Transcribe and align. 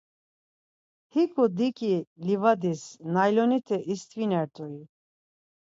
Hiǩu 1.13 1.43
diki 1.57 1.95
livadis 2.25 2.83
naylonite 3.13 3.77
ist̆vinert̆ui? 3.93 4.81